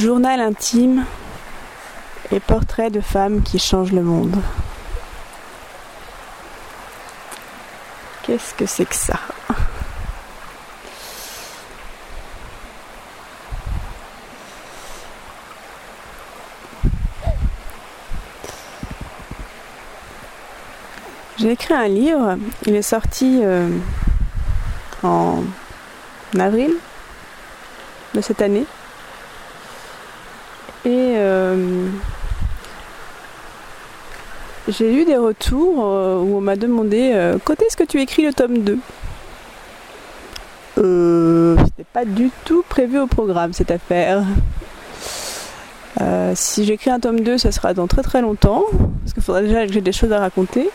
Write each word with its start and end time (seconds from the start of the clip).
Journal 0.00 0.40
intime 0.40 1.04
et 2.32 2.40
portrait 2.40 2.88
de 2.88 3.02
femmes 3.02 3.42
qui 3.42 3.58
changent 3.58 3.92
le 3.92 4.00
monde. 4.00 4.34
Qu'est-ce 8.22 8.54
que 8.54 8.64
c'est 8.64 8.86
que 8.86 8.94
ça? 8.94 9.18
J'ai 21.36 21.52
écrit 21.52 21.74
un 21.74 21.88
livre, 21.88 22.38
il 22.64 22.74
est 22.74 22.80
sorti 22.80 23.40
euh, 23.42 23.68
en 25.02 25.42
avril 26.38 26.72
de 28.14 28.22
cette 28.22 28.40
année. 28.40 28.64
Et 30.86 31.12
euh, 31.16 31.90
j'ai 34.68 34.94
eu 34.94 35.04
des 35.04 35.16
retours 35.16 35.84
euh, 35.84 36.18
où 36.18 36.36
on 36.36 36.40
m'a 36.40 36.56
demandé 36.56 37.38
quand 37.44 37.60
est-ce 37.62 37.76
que 37.76 37.84
tu 37.84 38.00
écris 38.00 38.24
le 38.24 38.32
tome 38.32 38.58
2 38.58 38.78
euh, 40.78 41.56
C'était 41.64 41.88
pas 41.92 42.04
du 42.04 42.30
tout 42.44 42.64
prévu 42.68 42.98
au 42.98 43.06
programme 43.06 43.52
cette 43.52 43.70
affaire. 43.70 44.22
si 46.34 46.64
j'écris 46.64 46.90
un 46.90 47.00
tome 47.00 47.20
2, 47.20 47.38
ça 47.38 47.52
sera 47.52 47.74
dans 47.74 47.86
très 47.86 48.02
très 48.02 48.22
longtemps, 48.22 48.64
parce 49.02 49.12
qu'il 49.14 49.22
faudra 49.22 49.42
déjà 49.42 49.66
que 49.66 49.72
j'ai 49.72 49.80
des 49.80 49.92
choses 49.92 50.12
à 50.12 50.18
raconter. 50.18 50.70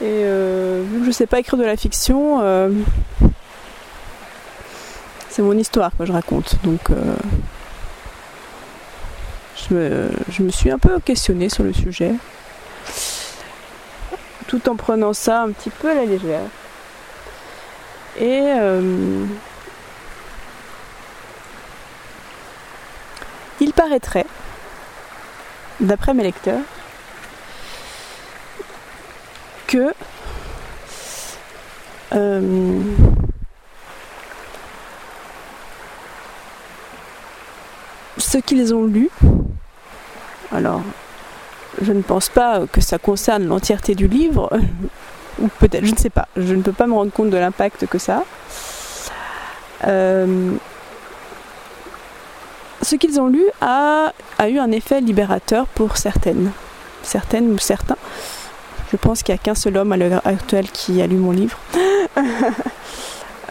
Et 0.00 0.22
euh, 0.22 0.84
vu 0.88 1.00
que 1.00 1.06
je 1.06 1.10
sais 1.10 1.26
pas 1.26 1.40
écrire 1.40 1.58
de 1.58 1.64
la 1.64 1.76
fiction, 1.76 2.38
euh, 2.40 2.70
c'est 5.28 5.42
mon 5.42 5.58
histoire 5.58 5.90
que 5.96 6.06
je 6.06 6.12
raconte. 6.12 6.54
Donc 6.62 6.90
euh, 6.90 7.16
je, 10.30 10.42
me, 10.44 10.50
suis 10.50 10.70
un 10.70 10.78
peu 10.78 11.00
questionnée 11.00 11.48
sur 11.48 11.64
le 11.64 11.72
sujet. 11.72 12.12
Tout 14.48 14.68
en 14.68 14.74
prenant 14.74 15.12
ça 15.12 15.42
un 15.42 15.52
petit 15.52 15.70
peu 15.70 15.88
à 15.90 15.94
la 15.94 16.04
légère. 16.04 16.48
Et 18.18 18.42
il 23.60 23.72
paraîtrait, 23.72 24.26
d'après 25.80 26.14
mes 26.14 26.24
lecteurs, 26.24 26.62
que 29.68 29.92
euh, 32.14 32.80
ce 38.16 38.38
qu'ils 38.38 38.74
ont 38.74 38.84
lu, 38.84 39.10
alors 40.50 40.80
je 41.80 41.92
ne 41.92 42.02
pense 42.02 42.28
pas 42.28 42.62
que 42.70 42.80
ça 42.80 42.98
concerne 42.98 43.46
l'entièreté 43.46 43.94
du 43.94 44.08
livre, 44.08 44.50
ou 45.40 45.48
peut-être, 45.58 45.84
je 45.84 45.92
ne 45.92 45.96
sais 45.98 46.10
pas, 46.10 46.28
je 46.36 46.54
ne 46.54 46.62
peux 46.62 46.72
pas 46.72 46.86
me 46.86 46.94
rendre 46.94 47.12
compte 47.12 47.30
de 47.30 47.36
l'impact 47.36 47.86
que 47.86 47.98
ça 47.98 48.24
euh, 49.86 50.56
ce 52.82 52.96
qu'ils 52.96 53.20
ont 53.20 53.28
lu 53.28 53.44
a, 53.60 54.12
a 54.38 54.48
eu 54.48 54.58
un 54.58 54.70
effet 54.70 55.00
libérateur 55.00 55.66
pour 55.66 55.96
certaines, 55.96 56.50
certaines 57.02 57.52
ou 57.52 57.58
certains. 57.58 57.96
Je 58.90 58.96
pense 58.96 59.22
qu'il 59.22 59.34
n'y 59.34 59.40
a 59.40 59.42
qu'un 59.42 59.54
seul 59.54 59.76
homme 59.76 59.92
à 59.92 59.96
l'heure 59.96 60.22
actuelle 60.24 60.70
qui 60.70 61.02
a 61.02 61.06
lu 61.06 61.16
mon 61.16 61.32
livre. 61.32 61.58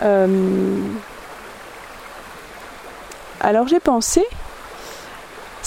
Euh, 0.03 0.77
alors 3.41 3.67
j'ai 3.67 3.79
pensé, 3.79 4.23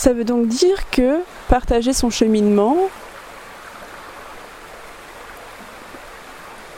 ça 0.01 0.15
veut 0.15 0.25
donc 0.25 0.47
dire 0.47 0.89
que 0.91 1.20
partager 1.48 1.93
son 1.93 2.09
cheminement, 2.09 2.75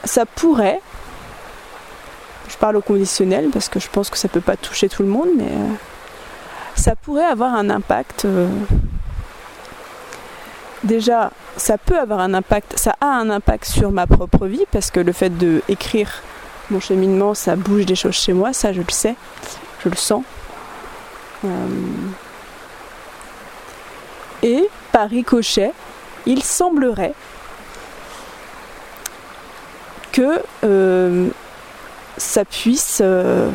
ça 0.03 0.25
pourrait, 0.25 0.81
je 2.49 2.57
parle 2.57 2.75
au 2.75 2.81
conditionnel 2.81 3.49
parce 3.53 3.69
que 3.69 3.79
je 3.79 3.87
pense 3.87 4.09
que 4.09 4.17
ça 4.17 4.27
ne 4.27 4.33
peut 4.33 4.41
pas 4.41 4.57
toucher 4.57 4.89
tout 4.89 5.03
le 5.03 5.07
monde, 5.07 5.29
mais 5.37 5.45
euh, 5.45 5.69
ça 6.75 6.97
pourrait 6.97 7.23
avoir 7.23 7.53
un 7.53 7.69
impact. 7.69 8.25
Euh, 8.25 8.49
déjà, 10.83 11.31
ça 11.55 11.77
peut 11.77 11.97
avoir 11.97 12.19
un 12.19 12.33
impact, 12.33 12.77
ça 12.77 12.97
a 12.99 13.07
un 13.07 13.29
impact 13.29 13.63
sur 13.63 13.93
ma 13.93 14.05
propre 14.05 14.47
vie 14.47 14.65
parce 14.69 14.91
que 14.91 14.99
le 14.99 15.13
fait 15.13 15.29
de 15.29 15.61
écrire 15.69 16.23
mon 16.71 16.81
cheminement, 16.81 17.35
ça 17.35 17.55
bouge 17.55 17.85
des 17.85 17.95
choses 17.95 18.15
chez 18.15 18.33
moi, 18.33 18.51
ça 18.51 18.73
je 18.73 18.81
le 18.81 18.91
sais, 18.91 19.15
je 19.81 19.87
le 19.87 19.95
sens. 19.95 20.23
Euh, 21.45 21.47
et 24.43 24.69
par 24.91 25.09
ricochet, 25.09 25.71
il 26.25 26.43
semblerait 26.43 27.13
que 30.11 30.41
euh, 30.63 31.29
ça 32.17 32.45
puisse 32.45 33.01
euh, 33.03 33.49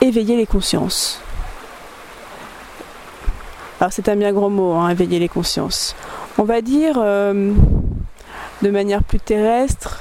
éveiller 0.00 0.36
les 0.36 0.46
consciences. 0.46 1.20
Alors 3.80 3.92
c'est 3.92 4.08
un 4.08 4.16
bien 4.16 4.32
grand 4.32 4.48
mot, 4.48 4.72
hein, 4.74 4.88
éveiller 4.88 5.18
les 5.18 5.28
consciences. 5.28 5.94
On 6.38 6.44
va 6.44 6.62
dire 6.62 6.94
euh, 6.96 7.52
de 8.62 8.70
manière 8.70 9.02
plus 9.02 9.20
terrestre, 9.20 10.00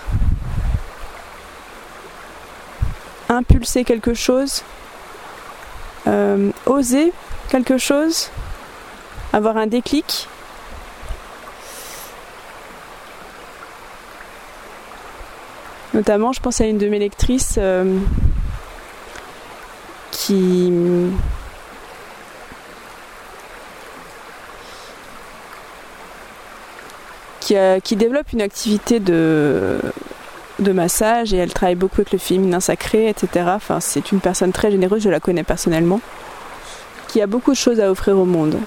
impulser 3.30 3.84
quelque 3.84 4.14
chose, 4.14 4.64
oser 6.66 7.12
quelque 7.50 7.78
chose, 7.78 8.30
avoir 9.34 9.58
un 9.58 9.68
déclic. 9.68 10.28
Notamment, 15.94 16.32
je 16.32 16.40
pense 16.40 16.62
à 16.62 16.66
une 16.66 16.78
de 16.78 16.88
mes 16.88 17.00
lectrices 17.00 17.56
euh, 17.58 18.00
qui 20.12 20.72
qui, 27.84 27.96
développe 27.96 28.32
une 28.32 28.42
activité 28.42 29.00
de, 29.00 29.78
de 30.60 30.72
massage 30.72 31.34
et 31.34 31.38
elle 31.38 31.54
travaille 31.54 31.76
beaucoup 31.76 32.02
avec 32.02 32.12
le 32.12 32.18
féminin 32.18 32.60
sacré, 32.60 33.10
etc. 33.10 33.46
Enfin, 33.50 33.80
c'est 33.80 34.12
une 34.12 34.20
personne 34.20 34.52
très 34.52 34.72
généreuse, 34.72 35.04
je 35.04 35.10
la 35.10 35.20
connais 35.20 35.44
personnellement, 35.44 36.00
qui 37.10 37.22
a 37.22 37.28
beaucoup 37.28 37.52
de 37.52 37.58
choses 37.58 37.80
à 37.80 37.92
offrir 37.92 38.18
au 38.18 38.26
monde. 38.26 38.58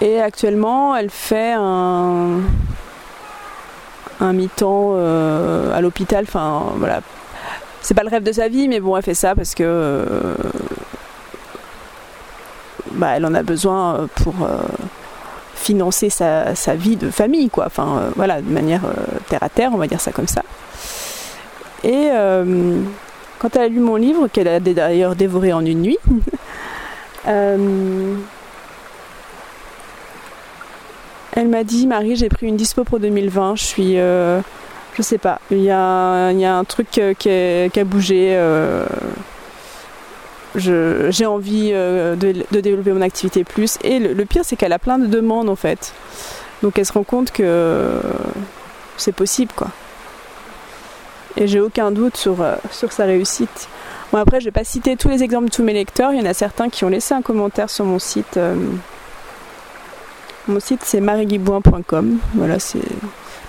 Et 0.00 0.20
actuellement, 0.20 0.94
elle 0.94 1.10
fait 1.10 1.54
un, 1.56 2.40
un 4.20 4.32
mi-temps 4.32 4.92
euh, 4.94 5.76
à 5.76 5.80
l'hôpital. 5.80 6.24
Enfin, 6.26 6.66
voilà. 6.76 7.00
C'est 7.80 7.94
pas 7.94 8.02
le 8.02 8.08
rêve 8.08 8.22
de 8.22 8.32
sa 8.32 8.48
vie, 8.48 8.68
mais 8.68 8.80
bon, 8.80 8.96
elle 8.96 9.02
fait 9.02 9.14
ça 9.14 9.34
parce 9.34 9.54
que 9.54 9.62
euh, 9.64 10.34
bah, 12.92 13.12
elle 13.16 13.26
en 13.26 13.34
a 13.34 13.42
besoin 13.42 14.08
pour. 14.16 14.34
Euh, 14.42 14.58
financer 15.60 16.08
sa, 16.08 16.54
vie 16.76 16.94
de 16.96 17.10
famille, 17.10 17.50
quoi. 17.50 17.66
Enfin, 17.66 18.04
voilà, 18.14 18.40
de 18.40 18.48
manière 18.48 18.82
terre 19.28 19.42
à 19.42 19.48
terre, 19.48 19.70
on 19.74 19.76
va 19.76 19.88
dire 19.88 20.00
ça 20.00 20.12
comme 20.12 20.28
ça. 20.28 20.42
Et 21.82 22.08
quand 23.38 23.56
elle 23.56 23.62
a 23.62 23.68
lu 23.68 23.80
mon 23.80 23.96
livre, 23.96 24.28
qu'elle 24.28 24.46
a 24.46 24.60
d'ailleurs 24.60 25.16
dévoré 25.16 25.52
en 25.52 25.62
une 25.66 25.82
nuit, 25.82 25.98
elle 31.40 31.48
m'a 31.48 31.64
dit 31.64 31.86
Marie, 31.86 32.16
j'ai 32.16 32.28
pris 32.28 32.46
une 32.46 32.56
dispo 32.56 32.84
pour 32.84 33.00
2020, 33.00 33.56
je 33.56 33.64
suis. 33.64 33.94
je 33.94 35.02
sais 35.02 35.18
pas, 35.18 35.40
il 35.50 35.62
y, 35.62 35.70
a, 35.70 36.32
y 36.32 36.44
a 36.44 36.56
un 36.56 36.64
truc 36.64 36.88
qui, 36.90 37.00
qui, 37.16 37.80
a 37.80 37.84
bougé 37.84 38.36
j'ai 40.56 41.26
envie 41.26 41.70
euh, 41.72 42.16
de, 42.16 42.60
développer 42.60 42.92
mon 42.92 43.00
activité 43.00 43.44
plus. 43.44 43.78
Et 43.82 43.98
le, 43.98 44.24
pire, 44.24 44.42
c'est 44.44 44.56
qu'elle 44.56 44.72
a 44.72 44.78
plein 44.78 44.98
de 44.98 45.06
demandes 45.06 45.48
en 45.48 45.56
fait. 45.56 45.92
Donc 46.62 46.78
elle 46.78 46.86
se 46.86 46.92
rend 46.92 47.04
compte 47.04 47.30
que 47.30 48.00
c'est 48.96 49.12
possible 49.12 49.52
quoi. 49.54 49.68
Et 51.36 51.46
j'ai 51.46 51.60
aucun 51.60 51.92
doute 51.92 52.16
sur, 52.16 52.40
euh, 52.40 52.56
sur 52.72 52.92
sa 52.92 53.04
réussite. 53.04 53.68
Bon, 54.10 54.18
après, 54.18 54.40
je 54.40 54.46
vais 54.46 54.50
pas 54.50 54.64
citer 54.64 54.96
tous 54.96 55.08
les 55.08 55.22
exemples 55.22 55.46
de 55.46 55.54
tous 55.54 55.62
mes 55.62 55.74
lecteurs. 55.74 56.12
Il 56.12 56.18
y 56.18 56.22
en 56.22 56.28
a 56.28 56.34
certains 56.34 56.68
qui 56.68 56.84
ont 56.84 56.88
laissé 56.88 57.14
un 57.14 57.22
commentaire 57.22 57.70
sur 57.70 57.84
mon 57.84 58.00
site. 58.00 58.38
Euh, 58.38 58.56
mon 60.48 60.60
site, 60.60 60.80
c'est 60.84 61.00
mariguibouin.com. 61.00 62.18
Voilà, 62.34 62.58
c'est 62.58 62.80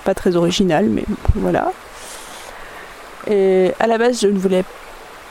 pas 0.03 0.13
très 0.13 0.35
original, 0.35 0.85
mais 0.85 1.03
voilà. 1.35 1.71
Et 3.27 3.71
à 3.79 3.87
la 3.87 3.97
base, 3.97 4.21
je 4.21 4.27
ne 4.27 4.37
voulais 4.37 4.63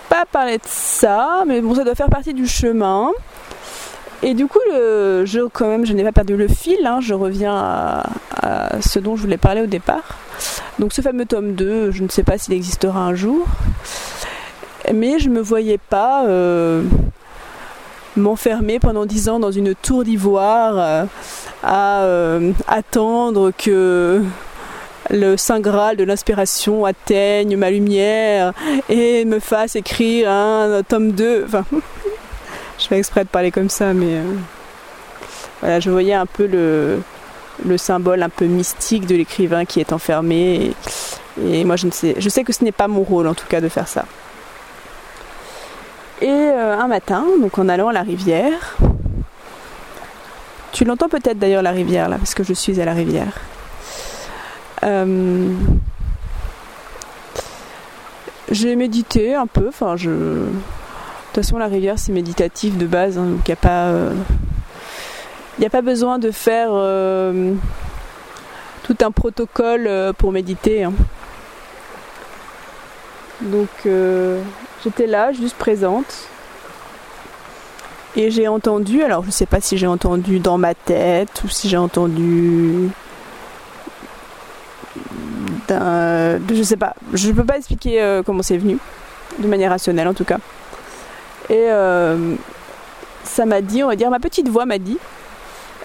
pas 0.08 0.24
parler 0.24 0.58
de 0.58 0.66
ça, 0.66 1.44
mais 1.46 1.60
bon, 1.60 1.74
ça 1.74 1.84
doit 1.84 1.94
faire 1.94 2.08
partie 2.08 2.34
du 2.34 2.46
chemin. 2.46 3.10
Et 4.22 4.34
du 4.34 4.46
coup, 4.46 4.58
je, 4.72 5.46
quand 5.48 5.68
même, 5.68 5.86
je 5.86 5.92
n'ai 5.92 6.02
pas 6.04 6.12
perdu 6.12 6.36
le 6.36 6.48
fil, 6.48 6.84
hein, 6.84 6.98
je 7.00 7.14
reviens 7.14 7.54
à, 7.56 8.80
ce 8.80 8.98
dont 8.98 9.16
je 9.16 9.22
voulais 9.22 9.36
parler 9.36 9.62
au 9.62 9.66
départ. 9.66 10.18
Donc 10.78 10.92
ce 10.92 11.02
fameux 11.02 11.24
tome 11.24 11.54
2, 11.54 11.90
je 11.90 12.02
ne 12.02 12.08
sais 12.08 12.22
pas 12.22 12.38
s'il 12.38 12.54
existera 12.54 13.00
un 13.00 13.14
jour, 13.14 13.46
mais 14.92 15.18
je 15.18 15.28
ne 15.28 15.34
me 15.34 15.40
voyais 15.40 15.78
pas 15.78 16.26
euh, 16.26 16.82
m'enfermer 18.16 18.78
pendant 18.78 19.06
dix 19.06 19.28
ans 19.28 19.38
dans 19.38 19.50
une 19.50 19.74
tour 19.74 20.04
d'ivoire 20.04 21.06
à 21.62 22.06
attendre 22.66 23.52
que 23.56 24.22
le 25.10 25.36
Saint 25.36 25.60
Graal 25.60 25.96
de 25.96 26.04
l'inspiration 26.04 26.84
atteigne 26.84 27.56
ma 27.56 27.70
lumière 27.70 28.52
et 28.88 29.24
me 29.24 29.38
fasse 29.38 29.76
écrire 29.76 30.30
un 30.30 30.82
tome 30.86 31.12
2. 31.12 31.44
Enfin, 31.46 31.64
je 32.78 32.86
fais 32.86 32.98
exprès 32.98 33.24
de 33.24 33.28
parler 33.28 33.50
comme 33.50 33.70
ça, 33.70 33.94
mais 33.94 34.20
voilà, 35.60 35.80
je 35.80 35.90
voyais 35.90 36.14
un 36.14 36.26
peu 36.26 36.46
le, 36.46 37.00
le 37.64 37.78
symbole 37.78 38.22
un 38.22 38.28
peu 38.28 38.46
mystique 38.46 39.06
de 39.06 39.16
l'écrivain 39.16 39.64
qui 39.64 39.80
est 39.80 39.92
enfermé. 39.92 40.72
Et, 41.44 41.64
moi, 41.64 41.76
je, 41.76 41.86
ne 41.86 41.92
sais, 41.92 42.14
je 42.18 42.28
sais 42.28 42.44
que 42.44 42.52
ce 42.52 42.64
n'est 42.64 42.72
pas 42.72 42.88
mon 42.88 43.02
rôle, 43.02 43.26
en 43.26 43.34
tout 43.34 43.46
cas, 43.48 43.60
de 43.60 43.68
faire 43.68 43.88
ça. 43.88 44.04
Et 46.20 46.28
euh, 46.28 46.76
un 46.76 46.88
matin, 46.88 47.24
donc 47.40 47.58
en 47.58 47.68
allant 47.68 47.88
à 47.88 47.92
la 47.92 48.02
rivière, 48.02 48.76
tu 50.78 50.84
l'entends 50.84 51.08
peut-être 51.08 51.40
d'ailleurs 51.40 51.62
la 51.62 51.72
rivière 51.72 52.08
là, 52.08 52.18
parce 52.18 52.34
que 52.34 52.44
je 52.44 52.52
suis 52.52 52.80
à 52.80 52.84
la 52.84 52.92
rivière. 52.92 53.32
Euh, 54.84 55.52
j'ai 58.52 58.76
médité 58.76 59.34
un 59.34 59.48
peu, 59.48 59.66
enfin. 59.66 59.96
De 59.96 60.46
toute 61.32 61.34
façon, 61.34 61.58
la 61.58 61.66
rivière 61.66 61.98
c'est 61.98 62.12
méditatif 62.12 62.78
de 62.78 62.86
base, 62.86 63.18
hein, 63.18 63.24
donc 63.24 63.40
il 63.48 63.50
n'y 63.50 63.54
a 63.54 63.56
pas. 63.56 63.86
Euh, 63.86 64.14
n'y 65.58 65.66
a 65.66 65.70
pas 65.70 65.82
besoin 65.82 66.20
de 66.20 66.30
faire 66.30 66.68
euh, 66.70 67.54
tout 68.84 68.96
un 69.00 69.10
protocole 69.10 69.88
euh, 69.88 70.12
pour 70.12 70.30
méditer. 70.30 70.84
Hein. 70.84 70.92
Donc 73.40 73.68
euh, 73.84 74.40
j'étais 74.84 75.08
là, 75.08 75.32
juste 75.32 75.56
présente. 75.56 76.28
Et 78.16 78.30
j'ai 78.30 78.48
entendu, 78.48 79.02
alors 79.02 79.22
je 79.22 79.28
ne 79.28 79.32
sais 79.32 79.46
pas 79.46 79.60
si 79.60 79.78
j'ai 79.78 79.86
entendu 79.86 80.38
dans 80.38 80.58
ma 80.58 80.74
tête 80.74 81.42
ou 81.44 81.48
si 81.48 81.68
j'ai 81.68 81.76
entendu 81.76 82.88
d'un. 85.68 86.38
Je 86.52 86.62
sais 86.62 86.76
pas, 86.76 86.94
je 87.12 87.28
ne 87.28 87.32
peux 87.34 87.44
pas 87.44 87.58
expliquer 87.58 88.22
comment 88.24 88.42
c'est 88.42 88.58
venu, 88.58 88.78
de 89.38 89.46
manière 89.46 89.70
rationnelle 89.70 90.08
en 90.08 90.14
tout 90.14 90.24
cas. 90.24 90.38
Et 91.50 91.68
ça 93.28 93.46
m'a 93.46 93.60
dit, 93.60 93.84
on 93.84 93.88
va 93.88 93.96
dire, 93.96 94.10
ma 94.10 94.18
petite 94.20 94.48
voix 94.48 94.66
m'a 94.66 94.78
dit 94.78 94.98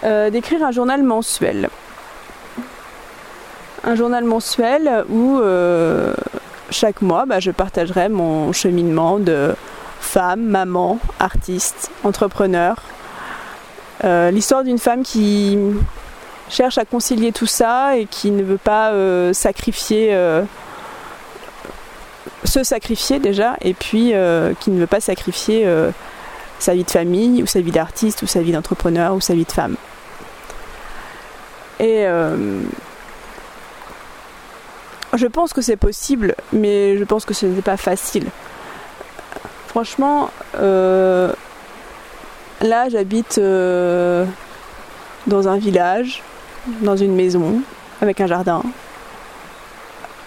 euh, 0.04 0.30
d'écrire 0.30 0.64
un 0.64 0.72
journal 0.72 1.04
mensuel. 1.04 1.70
Un 3.84 3.96
journal 3.96 4.24
mensuel 4.24 5.06
où 5.10 5.40
euh, 5.40 6.14
chaque 6.70 7.02
mois 7.02 7.26
bah, 7.26 7.40
je 7.40 7.52
partagerai 7.52 8.10
mon 8.10 8.52
cheminement 8.52 9.20
de 9.20 9.56
femme, 10.14 10.44
maman, 10.44 11.00
artiste, 11.20 11.90
entrepreneur. 12.04 12.76
Euh, 14.04 14.32
l'histoire 14.32 14.64
d'une 14.64 14.78
femme 14.78 15.04
qui 15.04 15.58
cherche 16.50 16.78
à 16.78 16.86
concilier 16.86 17.32
tout 17.32 17.48
ça 17.48 17.98
et 17.98 18.06
qui 18.06 18.32
ne 18.32 18.44
veut 18.44 18.58
pas 18.58 18.92
sacrifier 19.34 20.16
se 22.44 22.64
sacrifier 22.64 23.20
déjà 23.20 23.56
et 23.62 23.74
puis 23.74 24.14
qui 24.60 24.70
ne 24.70 24.80
veut 24.80 24.88
pas 24.88 25.00
sacrifier 25.00 25.66
sa 26.60 26.74
vie 26.74 26.84
de 26.84 26.92
famille 26.92 27.42
ou 27.42 27.48
sa 27.48 27.62
vie 27.62 27.72
d'artiste 27.72 28.22
ou 28.22 28.28
sa 28.28 28.42
vie 28.42 28.52
d'entrepreneur 28.52 29.16
ou 29.16 29.22
sa 29.22 29.34
vie 29.34 29.46
de 29.46 29.52
femme. 29.52 29.78
Et 31.80 32.06
euh, 32.06 32.62
je 35.14 35.28
pense 35.28 35.52
que 35.54 35.62
c'est 35.62 35.76
possible, 35.76 36.36
mais 36.54 36.98
je 36.98 37.04
pense 37.04 37.26
que 37.26 37.34
ce 37.34 37.46
n'est 37.46 37.62
pas 37.62 37.78
facile. 37.78 38.28
Franchement, 39.74 40.30
euh, 40.60 41.34
là 42.62 42.90
j'habite 42.90 43.40
euh, 43.40 44.24
dans 45.26 45.48
un 45.48 45.58
village, 45.58 46.22
dans 46.82 46.96
une 46.96 47.16
maison, 47.16 47.60
avec 48.00 48.22
un 48.22 48.28
jardin. 48.28 48.62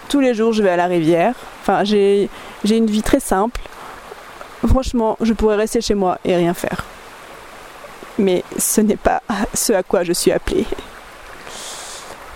Tous 0.09 0.19
les 0.19 0.33
jours 0.33 0.51
je 0.51 0.61
vais 0.61 0.71
à 0.71 0.75
la 0.75 0.87
rivière. 0.87 1.33
Enfin, 1.61 1.85
j'ai 1.85 2.29
une 2.65 2.87
vie 2.87 3.01
très 3.01 3.21
simple. 3.21 3.61
Franchement, 4.67 5.15
je 5.21 5.31
pourrais 5.31 5.55
rester 5.55 5.79
chez 5.79 5.95
moi 5.95 6.19
et 6.25 6.35
rien 6.35 6.53
faire. 6.53 6.83
Mais 8.17 8.43
ce 8.57 8.81
n'est 8.81 8.97
pas 8.97 9.21
ce 9.53 9.71
à 9.71 9.81
quoi 9.81 10.03
je 10.03 10.11
suis 10.11 10.33
appelée. 10.33 10.65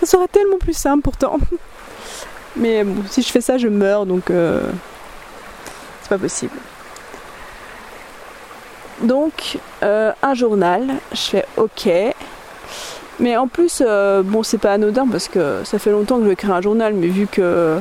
Ça 0.00 0.06
serait 0.06 0.28
tellement 0.28 0.56
plus 0.56 0.72
simple 0.72 1.02
pourtant. 1.02 1.36
Mais 2.56 2.84
bon, 2.84 3.02
si 3.10 3.20
je 3.20 3.28
fais 3.30 3.42
ça, 3.42 3.58
je 3.58 3.68
meurs, 3.68 4.06
donc 4.06 4.30
euh, 4.30 4.62
c'est 6.00 6.08
pas 6.08 6.16
possible. 6.16 6.56
Donc, 9.02 9.58
euh, 9.82 10.12
un 10.22 10.34
journal, 10.34 10.94
je 11.12 11.20
fais 11.20 11.44
OK. 11.56 11.88
Mais 13.20 13.36
en 13.36 13.48
plus, 13.48 13.82
euh, 13.84 14.22
bon, 14.22 14.42
c'est 14.42 14.58
pas 14.58 14.72
anodin 14.72 15.06
parce 15.06 15.28
que 15.28 15.62
ça 15.64 15.78
fait 15.78 15.90
longtemps 15.90 16.16
que 16.16 16.22
je 16.22 16.26
vais 16.28 16.32
écrire 16.34 16.54
un 16.54 16.60
journal, 16.60 16.94
mais 16.94 17.08
vu 17.08 17.26
que. 17.26 17.78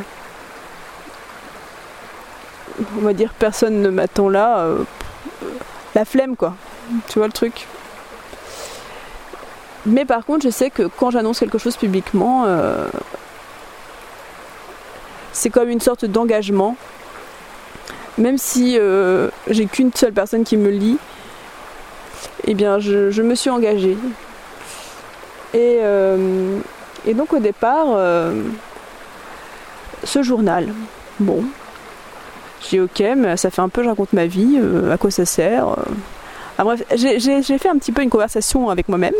On 2.97 3.01
va 3.01 3.13
dire 3.13 3.33
personne 3.37 3.81
ne 3.81 3.89
m'attend 3.89 4.27
là, 4.27 4.65
la 5.93 6.05
flemme 6.05 6.35
quoi. 6.35 6.55
Tu 7.09 7.19
vois 7.19 7.27
le 7.27 7.33
truc 7.33 7.67
mais 9.85 10.05
par 10.05 10.25
contre, 10.25 10.45
je 10.45 10.49
sais 10.49 10.69
que 10.69 10.83
quand 10.83 11.09
j'annonce 11.09 11.39
quelque 11.39 11.57
chose 11.57 11.75
publiquement, 11.75 12.43
euh, 12.45 12.85
c'est 15.33 15.49
comme 15.49 15.69
une 15.69 15.79
sorte 15.79 16.05
d'engagement. 16.05 16.75
Même 18.17 18.37
si 18.37 18.77
euh, 18.77 19.29
j'ai 19.49 19.65
qu'une 19.65 19.91
seule 19.93 20.13
personne 20.13 20.43
qui 20.43 20.57
me 20.57 20.69
lit, 20.69 20.97
eh 22.45 22.53
bien, 22.53 22.79
je, 22.79 23.21
me 23.21 23.35
suis 23.35 23.49
engagée. 23.49 23.97
Et, 25.53 25.79
euh, 25.81 26.59
donc, 27.13 27.33
au 27.33 27.39
départ, 27.39 27.97
ce 30.03 30.23
journal, 30.23 30.69
bon, 31.19 31.43
j'ai 32.69 32.79
ok, 32.79 33.03
mais 33.17 33.37
ça 33.37 33.49
fait 33.49 33.61
un 33.61 33.69
peu, 33.69 33.83
je 33.83 33.89
raconte 33.89 34.13
ma 34.13 34.25
vie, 34.25 34.59
à 34.91 34.97
quoi 34.97 35.11
ça 35.11 35.25
sert. 35.25 35.75
Ah, 36.57 36.63
bref, 36.63 36.83
j'ai 36.95 37.41
fait 37.57 37.69
un 37.69 37.77
petit 37.77 37.91
peu 37.91 38.03
une 38.03 38.09
conversation 38.09 38.69
avec 38.69 38.87
moi-même 38.87 39.15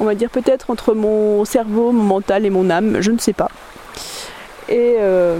on 0.00 0.04
va 0.04 0.14
dire 0.14 0.30
peut-être 0.30 0.70
entre 0.70 0.94
mon 0.94 1.44
cerveau, 1.44 1.92
mon 1.92 2.02
mental 2.02 2.44
et 2.44 2.50
mon 2.50 2.70
âme, 2.70 3.00
je 3.00 3.10
ne 3.10 3.18
sais 3.18 3.32
pas. 3.32 3.50
Et, 4.68 4.96
euh, 4.98 5.38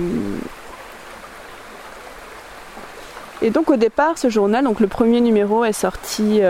et 3.45 3.51
donc 3.51 3.71
au 3.71 3.77
départ, 3.77 4.19
ce 4.19 4.29
journal, 4.29 4.65
donc 4.65 4.81
le 4.81 4.87
premier 4.87 5.21
numéro 5.21 5.65
est 5.65 5.73
sorti. 5.73 6.41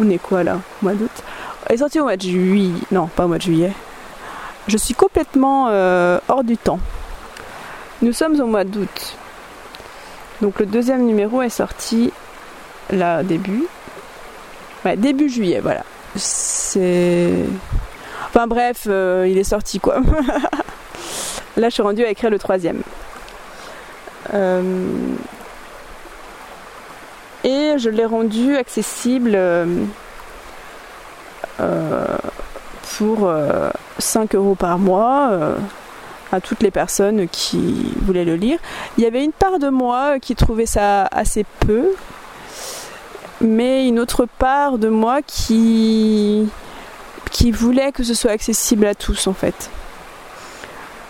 On 0.00 0.08
est 0.08 0.18
quoi 0.18 0.42
là 0.42 0.58
Mois 0.80 0.94
d'août 0.94 1.10
Est 1.68 1.76
sorti 1.76 2.00
au 2.00 2.04
mois 2.04 2.16
de 2.16 2.22
juillet. 2.22 2.80
Non, 2.90 3.06
pas 3.06 3.26
au 3.26 3.28
mois 3.28 3.36
de 3.36 3.42
juillet. 3.42 3.72
Je 4.66 4.76
suis 4.76 4.94
complètement 4.94 5.68
euh, 5.68 6.18
hors 6.28 6.42
du 6.42 6.56
temps. 6.56 6.80
Nous 8.02 8.12
sommes 8.12 8.40
au 8.40 8.46
mois 8.46 8.64
d'août. 8.64 9.16
Donc 10.40 10.58
le 10.58 10.66
deuxième 10.66 11.04
numéro 11.04 11.42
est 11.42 11.50
sorti 11.50 12.12
là 12.90 13.22
début. 13.22 13.64
Ouais, 14.84 14.96
début 14.96 15.28
juillet, 15.28 15.60
voilà 15.60 15.82
c'est. 16.16 17.44
Enfin 18.28 18.46
bref, 18.46 18.84
euh, 18.86 19.26
il 19.28 19.38
est 19.38 19.44
sorti 19.44 19.80
quoi. 19.80 20.00
Là, 21.56 21.68
je 21.68 21.74
suis 21.74 21.82
rendue 21.82 22.04
à 22.04 22.10
écrire 22.10 22.30
le 22.30 22.38
troisième. 22.38 22.80
Euh, 24.34 24.62
et 27.44 27.74
je 27.78 27.90
l'ai 27.90 28.04
rendu 28.04 28.56
accessible 28.56 29.32
euh, 29.34 29.86
pour 32.98 33.32
5 33.98 34.34
euros 34.34 34.54
par 34.54 34.78
mois 34.78 35.56
à 36.32 36.40
toutes 36.40 36.62
les 36.62 36.70
personnes 36.70 37.28
qui 37.28 37.92
voulaient 38.02 38.24
le 38.24 38.36
lire. 38.36 38.58
Il 38.96 39.04
y 39.04 39.06
avait 39.06 39.24
une 39.24 39.32
part 39.32 39.58
de 39.58 39.68
moi 39.68 40.18
qui 40.18 40.34
trouvait 40.34 40.66
ça 40.66 41.06
assez 41.06 41.44
peu, 41.60 41.90
mais 43.40 43.88
une 43.88 43.98
autre 43.98 44.26
part 44.38 44.78
de 44.78 44.88
moi 44.88 45.22
qui, 45.22 46.48
qui 47.30 47.50
voulait 47.50 47.92
que 47.92 48.04
ce 48.04 48.14
soit 48.14 48.30
accessible 48.30 48.86
à 48.86 48.94
tous 48.94 49.26
en 49.26 49.34
fait. 49.34 49.70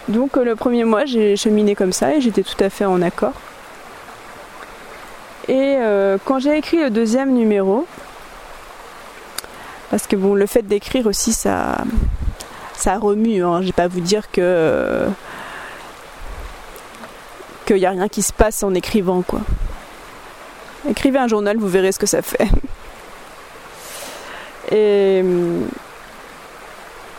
Donc 0.08 0.36
euh, 0.36 0.44
le 0.44 0.56
premier 0.56 0.84
mois 0.84 1.04
j'ai 1.04 1.36
cheminé 1.36 1.74
comme 1.74 1.92
ça 1.92 2.14
et 2.14 2.20
j'étais 2.20 2.42
tout 2.42 2.62
à 2.62 2.70
fait 2.70 2.84
en 2.84 3.02
accord. 3.02 3.34
Et 5.50 5.74
euh, 5.78 6.16
quand 6.24 6.38
j'ai 6.38 6.56
écrit 6.56 6.76
le 6.76 6.90
deuxième 6.90 7.32
numéro, 7.32 7.84
parce 9.90 10.06
que 10.06 10.14
bon 10.14 10.36
le 10.36 10.46
fait 10.46 10.62
d'écrire 10.62 11.06
aussi 11.06 11.32
ça 11.32 11.78
ça 12.76 12.96
remue, 12.98 13.42
hein, 13.42 13.60
je 13.60 13.66
vais 13.66 13.72
pas 13.72 13.88
vous 13.88 13.98
dire 13.98 14.30
que 14.30 15.08
qu'il 17.66 17.78
n'y 17.78 17.86
a 17.86 17.90
rien 17.90 18.06
qui 18.06 18.22
se 18.22 18.32
passe 18.32 18.62
en 18.62 18.74
écrivant 18.74 19.22
quoi. 19.22 19.40
Écrivez 20.88 21.18
un 21.18 21.26
journal, 21.26 21.56
vous 21.56 21.66
verrez 21.66 21.90
ce 21.90 21.98
que 21.98 22.06
ça 22.06 22.22
fait. 22.22 22.48
Et, 24.70 25.24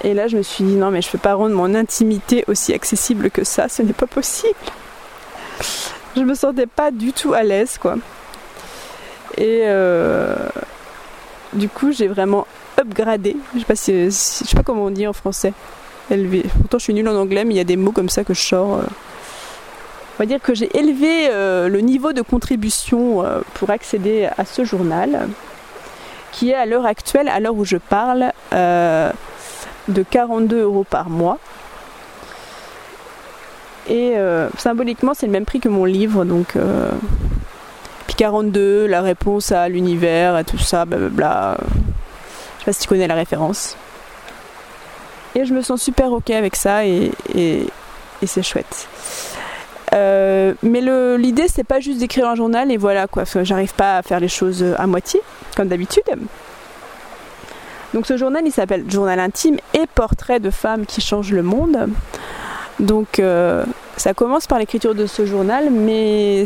et 0.05 0.13
là, 0.13 0.29
je 0.29 0.37
me 0.37 0.41
suis 0.41 0.63
dit, 0.63 0.75
non, 0.75 0.89
mais 0.89 1.01
je 1.01 1.09
ne 1.09 1.11
peux 1.11 1.17
pas 1.17 1.33
rendre 1.33 1.53
mon 1.53 1.75
intimité 1.75 2.45
aussi 2.47 2.73
accessible 2.73 3.29
que 3.29 3.43
ça, 3.43 3.67
ce 3.67 3.81
n'est 3.81 3.91
pas 3.91 4.07
possible. 4.07 4.55
Je 6.15 6.21
me 6.21 6.33
sentais 6.33 6.65
pas 6.65 6.91
du 6.91 7.11
tout 7.11 7.33
à 7.33 7.43
l'aise, 7.43 7.77
quoi. 7.77 7.97
Et 9.37 9.65
du 11.53 11.69
coup, 11.69 11.91
j'ai 11.91 12.07
vraiment 12.07 12.47
upgradé. 12.79 13.35
Je 13.53 13.59
sais 13.59 13.65
pas 13.65 13.75
sais 13.75 14.55
pas 14.55 14.63
comment 14.63 14.85
on 14.85 14.91
dit 14.91 15.07
en 15.07 15.13
français. 15.13 15.53
Élevé. 16.09 16.45
Pourtant, 16.59 16.77
je 16.77 16.83
suis 16.83 16.93
nulle 16.93 17.07
en 17.07 17.15
anglais, 17.15 17.45
mais 17.45 17.53
il 17.53 17.57
y 17.57 17.61
a 17.61 17.65
des 17.65 17.77
mots 17.77 17.91
comme 17.91 18.09
ça 18.09 18.23
que 18.23 18.33
je 18.33 18.41
sors. 18.41 18.69
On 18.69 20.19
va 20.19 20.25
dire 20.25 20.41
que 20.41 20.53
j'ai 20.53 20.69
élevé 20.77 21.29
le 21.29 21.79
niveau 21.79 22.13
de 22.13 22.21
contribution 22.21 23.23
pour 23.55 23.69
accéder 23.69 24.29
à 24.37 24.45
ce 24.45 24.63
journal, 24.65 25.27
qui 26.31 26.51
est 26.51 26.55
à 26.55 26.65
l'heure 26.65 26.85
actuelle, 26.85 27.27
à 27.27 27.39
l'heure 27.39 27.55
où 27.55 27.65
je 27.65 27.77
parle, 27.77 28.31
de 28.51 30.03
42 30.03 30.61
euros 30.61 30.85
par 30.89 31.09
mois. 31.09 31.37
Et 33.87 34.13
euh, 34.15 34.49
symboliquement, 34.57 35.13
c'est 35.13 35.25
le 35.25 35.31
même 35.31 35.45
prix 35.45 35.59
que 35.59 35.69
mon 35.69 35.85
livre, 35.85 36.23
donc. 36.25 36.55
Euh, 38.21 38.27
puis 38.27 38.27
42, 38.27 38.85
la 38.87 39.01
réponse 39.01 39.51
à 39.51 39.67
l'univers 39.69 40.37
et 40.37 40.43
tout 40.43 40.57
ça, 40.57 40.85
blablabla. 40.85 41.57
Je 41.59 42.59
sais 42.59 42.65
pas 42.65 42.73
si 42.73 42.79
tu 42.81 42.87
connais 42.87 43.07
la 43.07 43.15
référence. 43.15 43.75
Et 45.35 45.45
je 45.45 45.53
me 45.53 45.61
sens 45.61 45.81
super 45.81 46.11
ok 46.11 46.29
avec 46.31 46.55
ça 46.55 46.85
et, 46.85 47.11
et, 47.33 47.67
c'est 48.25 48.43
chouette. 48.43 48.87
Euh, 49.93 50.53
mais 50.61 50.81
l'idée 51.17 51.47
c'est 51.47 51.63
pas 51.63 51.79
juste 51.79 51.99
d'écrire 51.99 52.27
un 52.27 52.35
journal 52.35 52.71
et 52.71 52.77
voilà 52.77 53.07
quoi, 53.07 53.23
j'arrive 53.41 53.73
pas 53.73 53.97
à 53.97 54.03
faire 54.03 54.19
les 54.21 54.29
choses 54.29 54.63
à 54.77 54.87
moitié, 54.87 55.21
comme 55.55 55.67
d'habitude. 55.67 56.03
Donc 57.93 58.05
ce 58.05 58.15
journal 58.15 58.43
il 58.45 58.51
s'appelle 58.51 58.89
Journal 58.89 59.19
intime 59.19 59.57
et 59.73 59.85
portrait 59.93 60.39
de 60.39 60.49
femmes 60.49 60.85
qui 60.85 61.01
changent 61.01 61.33
le 61.33 61.43
monde. 61.43 61.89
Donc 62.79 63.19
euh, 63.19 63.65
ça 63.97 64.13
commence 64.13 64.47
par 64.47 64.59
l'écriture 64.59 64.95
de 64.95 65.05
ce 65.05 65.25
journal, 65.25 65.69
mais 65.71 66.45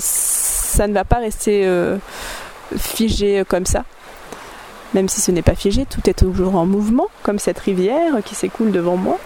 ça 0.75 0.87
ne 0.87 0.93
va 0.93 1.03
pas 1.03 1.17
rester 1.17 1.65
euh, 1.65 1.97
figé 2.77 3.43
comme 3.47 3.65
ça. 3.65 3.85
Même 4.93 5.09
si 5.09 5.21
ce 5.21 5.31
n'est 5.31 5.41
pas 5.41 5.55
figé, 5.55 5.85
tout 5.85 6.09
est 6.09 6.13
toujours 6.13 6.55
en 6.55 6.65
mouvement, 6.65 7.07
comme 7.23 7.39
cette 7.39 7.59
rivière 7.59 8.13
qui 8.23 8.35
s'écoule 8.35 8.71
devant 8.71 8.97
moi. 8.97 9.17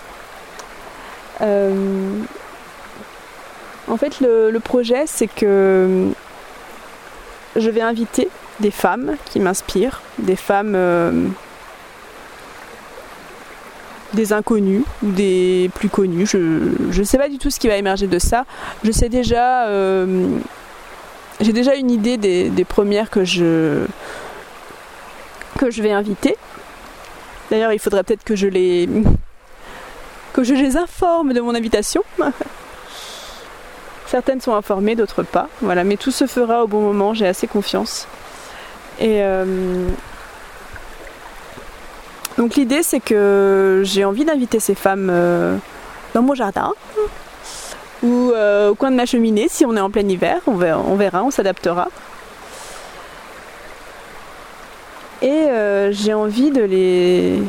Euh, 1.42 2.20
en 3.88 3.98
fait, 3.98 4.20
le, 4.22 4.58
projet, 4.60 5.04
c'est 5.06 5.28
que 5.28 6.10
je 7.56 7.70
vais 7.70 7.82
inviter 7.82 8.30
des 8.60 8.72
femmes 8.72 9.16
qui 9.26 9.40
m'inspirent, 9.40 10.02
des 10.20 10.36
femmes 10.36 10.76
des 14.14 14.34
inconnus 14.34 14.84
ou 15.04 15.12
des 15.12 15.70
plus 15.76 15.90
connus. 15.90 16.28
Je 16.28 17.00
ne 17.00 17.04
sais 17.04 17.18
pas 17.18 17.30
du 17.30 17.38
tout 17.38 17.50
ce 17.50 17.60
qui 17.60 17.68
va 17.68 17.76
émerger 17.76 18.08
de 18.08 18.20
ça. 18.20 18.46
Je 18.84 18.92
sais 18.92 19.10
déjà, 19.10 19.68
euh, 19.68 20.38
j'ai 21.40 21.54
déjà 21.54 21.76
une 21.76 21.90
idée 21.90 22.18
des, 22.18 22.66
premières 22.66 23.10
que 23.10 23.24
je 23.24 23.86
que 25.58 25.72
je 25.72 25.82
vais 25.82 25.92
inviter. 25.92 26.38
D'ailleurs, 27.50 27.74
il 27.74 27.80
faudrait 27.80 28.04
peut-être 28.04 28.24
que 28.24 28.36
je 28.36 28.48
les 28.48 28.88
que 30.34 30.44
je 30.44 30.54
les 30.54 30.78
informe 30.78 31.34
de 31.34 31.42
mon 31.42 31.56
invitation. 31.56 32.04
Certaines 34.06 34.42
sont 34.42 34.56
informées, 34.56 34.96
d'autres 34.96 35.24
pas. 35.24 35.50
Voilà, 35.62 35.84
mais 35.84 35.98
tout 35.98 36.12
se 36.12 36.28
fera 36.28 36.64
au 36.64 36.68
bon 36.68 36.82
moment. 36.82 37.14
J'ai 37.14 37.28
assez 37.28 37.48
confiance. 37.48 38.08
Et 39.00 39.22
euh, 39.22 39.88
donc 42.38 42.56
l'idée 42.56 42.84
c'est 42.84 43.00
que 43.00 43.82
j'ai 43.86 44.04
envie 44.04 44.26
d'inviter 44.26 44.60
ces 44.60 44.76
femmes 44.76 45.10
euh, 45.10 45.56
dans 46.14 46.22
mon 46.22 46.34
jardin 46.34 46.74
ou 48.04 48.32
euh, 48.32 48.70
au 48.70 48.76
coin 48.76 48.92
de 48.92 48.96
ma 48.96 49.06
cheminée 49.06 49.48
si 49.50 49.66
on 49.66 49.76
est 49.76 49.82
en 49.82 49.90
plein 49.90 50.08
hiver, 50.08 50.42
on 50.48 50.56
verra, 50.56 51.24
on, 51.24 51.32
s'adaptera. 51.32 51.90
Et 55.22 55.30
euh, 55.30 55.92
j'ai 55.92 56.14
envie 56.14 56.52
de 56.52 56.62
les... 56.62 57.42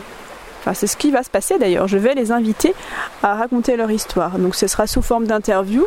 Enfin 0.61 0.75
c'est 0.75 0.87
ce 0.87 0.97
qui 0.97 1.11
va 1.11 1.23
se 1.23 1.31
passer 1.31 1.59
d'ailleurs, 1.59 1.89
je 1.89 1.97
vais 1.97 2.15
les 2.15 2.33
inviter 2.33 2.75
à 3.23 3.35
raconter 3.35 3.77
leur 3.77 3.91
histoire. 3.91 4.39
Donc 4.39 4.55
ce 4.55 4.67
sera 4.67 4.87
sous 4.87 5.03
forme 5.03 5.27
d'interview 5.27 5.87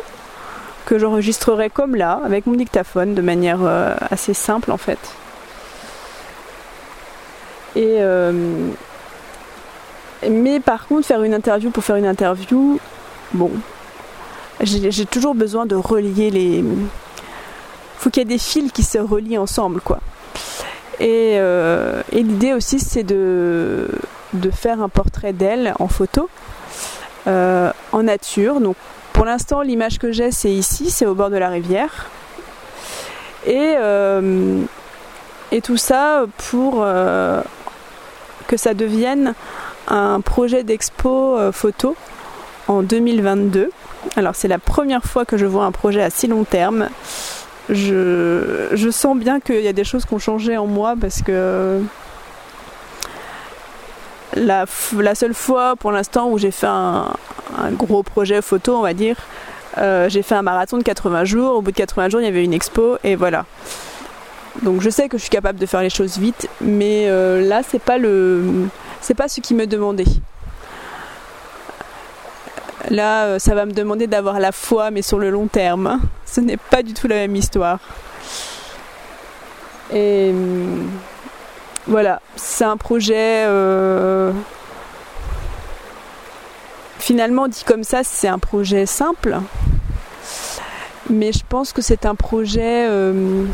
que 0.86 0.98
j'enregistrerai 0.98 1.70
comme 1.70 1.94
là, 1.94 2.20
avec 2.24 2.46
mon 2.46 2.54
dictaphone, 2.54 3.14
de 3.14 3.22
manière 3.22 3.60
assez 4.10 4.34
simple 4.34 4.70
en 4.70 4.76
fait. 4.76 4.98
Et, 7.76 8.00
mais 10.28 10.60
par 10.60 10.86
contre, 10.86 11.06
faire 11.06 11.22
une 11.22 11.34
interview 11.34 11.70
pour 11.70 11.84
faire 11.84 11.96
une 11.96 12.06
interview, 12.06 12.78
bon, 13.32 13.50
j'ai 14.60 15.06
toujours 15.06 15.34
besoin 15.34 15.66
de 15.66 15.74
relier 15.74 16.30
les. 16.30 16.64
Faut 17.98 18.10
qu'il 18.10 18.22
y 18.22 18.26
ait 18.26 18.28
des 18.28 18.38
fils 18.38 18.70
qui 18.72 18.82
se 18.82 18.98
relient 18.98 19.38
ensemble, 19.38 19.80
quoi. 19.80 20.00
Et, 21.00 21.36
euh, 21.38 22.02
l'idée 22.12 22.52
aussi, 22.52 22.78
c'est 22.78 23.02
de, 23.02 23.88
de 24.32 24.50
faire 24.50 24.80
un 24.80 24.88
portrait 24.88 25.32
d'elle 25.32 25.74
en 25.80 25.88
photo, 25.88 26.28
euh, 27.26 27.72
en 27.92 28.02
nature. 28.04 28.60
Donc, 28.60 28.76
pour 29.12 29.24
l'instant, 29.24 29.62
l'image 29.62 29.98
que 29.98 30.12
j'ai, 30.12 30.30
c'est 30.30 30.50
ici, 30.50 30.90
c'est 30.90 31.06
au 31.06 31.14
bord 31.14 31.30
de 31.30 31.36
la 31.36 31.48
rivière. 31.48 32.10
Et, 33.46 33.74
euh, 33.76 34.62
et 35.52 35.60
tout 35.60 35.76
ça 35.76 36.24
pour 36.50 36.84
que 38.46 38.56
ça 38.56 38.74
devienne 38.74 39.34
un 39.88 40.20
projet 40.20 40.62
d'expo 40.62 41.38
photo 41.52 41.96
en 42.68 42.82
2022. 42.82 43.70
Alors 44.16 44.34
c'est 44.34 44.48
la 44.48 44.58
première 44.58 45.02
fois 45.02 45.24
que 45.24 45.36
je 45.36 45.46
vois 45.46 45.64
un 45.64 45.72
projet 45.72 46.02
à 46.02 46.10
si 46.10 46.26
long 46.26 46.44
terme. 46.44 46.88
Je, 47.70 48.88
sens 48.92 49.16
bien 49.16 49.40
qu'il 49.40 49.62
y 49.62 49.68
a 49.68 49.72
des 49.72 49.84
choses 49.84 50.04
qui 50.04 50.14
ont 50.14 50.18
changé 50.18 50.56
en 50.56 50.66
moi 50.66 50.94
parce 51.00 51.22
que 51.22 51.80
la, 54.34 54.66
seule 55.14 55.34
fois 55.34 55.74
pour 55.76 55.90
l'instant 55.90 56.28
où 56.28 56.38
j'ai 56.38 56.50
fait 56.50 56.66
un, 56.66 57.12
gros 57.72 58.02
projet 58.02 58.42
photo, 58.42 58.76
on 58.76 58.82
va 58.82 58.92
dire, 58.92 59.16
euh, 59.78 60.08
j'ai 60.08 60.22
fait 60.22 60.34
un 60.34 60.42
marathon 60.42 60.76
de 60.76 60.82
80 60.82 61.24
jours. 61.24 61.56
Au 61.56 61.62
bout 61.62 61.70
de 61.70 61.76
80 61.76 62.10
jours, 62.10 62.20
il 62.20 62.24
y 62.24 62.28
avait 62.28 62.44
une 62.44 62.52
expo 62.52 62.98
et 63.02 63.16
voilà. 63.16 63.46
Donc 64.62 64.80
je 64.80 64.90
sais 64.90 65.08
que 65.08 65.16
je 65.16 65.22
suis 65.22 65.30
capable 65.30 65.58
de 65.58 65.66
faire 65.66 65.82
les 65.82 65.90
choses 65.90 66.18
vite, 66.18 66.48
mais 66.60 67.06
euh, 67.08 67.46
là 67.46 67.62
c'est 67.66 67.82
pas 67.82 67.96
c'est 69.00 69.14
pas 69.14 69.28
ce 69.28 69.40
qui 69.40 69.54
me 69.54 69.66
demandait. 69.66 70.04
Là, 72.90 73.24
euh, 73.24 73.38
ça 73.38 73.54
va 73.54 73.66
me 73.66 73.72
demander 73.72 74.06
d'avoir 74.06 74.40
la 74.40 74.52
foi, 74.52 74.90
mais 74.90 75.02
sur 75.02 75.18
le 75.18 75.30
long 75.30 75.46
terme. 75.46 76.00
Ce 76.26 76.40
n'est 76.40 76.56
pas 76.56 76.82
du 76.82 76.92
tout 76.92 77.08
la 77.08 77.16
même 77.16 77.36
histoire. 77.36 77.78
Et 79.92 80.30
hum, 80.30 80.88
voilà, 81.86 82.20
c'est 82.36 82.64
un 82.64 82.76
projet. 82.76 83.44
Euh, 83.46 84.32
finalement, 86.98 87.48
dit 87.48 87.64
comme 87.64 87.84
ça, 87.84 88.02
c'est 88.04 88.28
un 88.28 88.38
projet 88.38 88.86
simple. 88.86 89.38
Mais 91.10 91.32
je 91.32 91.44
pense 91.46 91.72
que 91.72 91.82
c'est 91.82 92.06
un 92.06 92.14
projet 92.14 92.86
euh, 92.88 93.44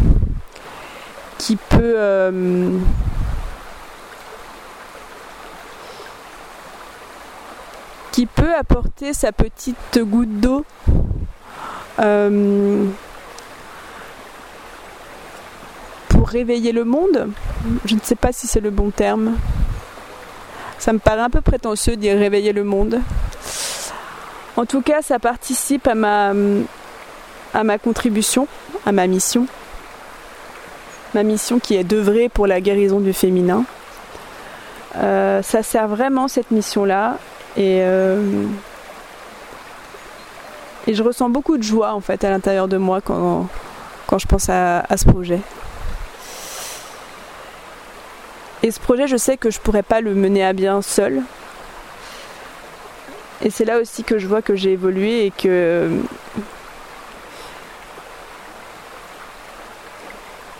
qui 1.38 1.56
peut 1.56 1.96
qui 8.12 8.26
peut 8.26 8.54
apporter 8.54 9.12
sa 9.14 9.32
petite 9.32 9.98
goutte 9.98 10.40
d'eau 10.40 10.64
euh, 11.98 12.84
pour 16.08 16.28
réveiller 16.28 16.72
le 16.72 16.84
monde. 16.84 17.30
Je 17.84 17.94
ne 17.94 18.00
sais 18.02 18.16
pas 18.16 18.32
si 18.32 18.46
c'est 18.46 18.60
le 18.60 18.70
bon 18.70 18.90
terme. 18.90 19.36
Ça 20.78 20.92
me 20.92 20.98
paraît 20.98 21.20
un 21.20 21.30
peu 21.30 21.40
prétentieux 21.40 21.96
de 21.96 22.00
dire 22.00 22.18
réveiller 22.18 22.52
le 22.52 22.64
monde. 22.64 23.00
En 24.56 24.66
tout 24.66 24.80
cas, 24.80 25.02
ça 25.02 25.18
participe 25.18 25.86
à 25.86 25.94
ma, 25.94 26.32
à 27.54 27.64
ma 27.64 27.78
contribution, 27.78 28.48
à 28.86 28.92
ma 28.92 29.06
mission. 29.06 29.46
Ma 31.14 31.22
mission 31.22 31.58
qui 31.58 31.76
est 31.76 31.84
d'œuvrer 31.84 32.28
pour 32.28 32.46
la 32.46 32.60
guérison 32.60 33.00
du 33.00 33.12
féminin. 33.12 33.64
Euh, 34.96 35.42
ça 35.42 35.62
sert 35.62 35.86
vraiment 35.88 36.28
cette 36.28 36.50
mission-là 36.50 37.18
et, 37.56 37.80
euh, 37.82 38.46
et 40.86 40.94
je 40.94 41.02
ressens 41.02 41.28
beaucoup 41.30 41.58
de 41.58 41.62
joie 41.62 41.92
en 41.94 42.00
fait 42.00 42.24
à 42.24 42.30
l'intérieur 42.30 42.68
de 42.68 42.76
moi 42.76 43.00
quand, 43.00 43.48
quand 44.06 44.18
je 44.18 44.26
pense 44.26 44.48
à, 44.48 44.84
ce 44.96 45.04
projet. 45.04 45.40
Et 48.62 48.70
ce 48.70 48.78
projet, 48.78 49.06
je 49.06 49.16
sais 49.16 49.36
que 49.36 49.50
je 49.50 49.58
pourrais 49.58 49.82
pas 49.82 50.00
le 50.00 50.14
mener 50.14 50.44
à 50.44 50.52
bien 50.52 50.82
seul. 50.82 51.22
Et 53.42 53.50
c'est 53.50 53.64
là 53.64 53.78
aussi 53.80 54.04
que 54.04 54.18
je 54.18 54.26
vois 54.26 54.42
que 54.42 54.54
j'ai 54.54 54.72
évolué 54.72 55.26
et 55.26 55.30
que 55.30 55.90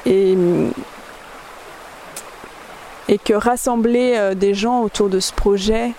et, 0.06 0.34
et 3.08 3.18
que 3.18 3.34
rassembler 3.34 4.14
euh, 4.16 4.34
des 4.34 4.54
gens 4.54 4.80
autour 4.80 5.10
de 5.10 5.20
ce 5.20 5.32
projet, 5.32 5.92